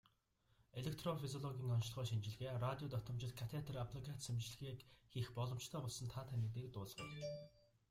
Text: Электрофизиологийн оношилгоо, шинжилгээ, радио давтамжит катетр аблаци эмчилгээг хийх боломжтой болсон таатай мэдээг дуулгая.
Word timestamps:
Электрофизиологийн 0.79 1.73
оношилгоо, 1.75 2.05
шинжилгээ, 2.07 2.51
радио 2.65 2.87
давтамжит 2.91 3.33
катетр 3.39 3.75
аблаци 3.83 4.09
эмчилгээг 4.33 4.79
хийх 5.11 5.27
боломжтой 5.37 5.81
болсон 5.83 6.07
таатай 6.13 6.37
мэдээг 6.39 6.67
дуулгая. 6.73 7.09